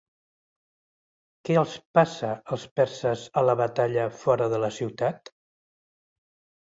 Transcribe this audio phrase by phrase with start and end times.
[1.49, 5.35] Què els passa als perses a la batalla fora de la ciutat?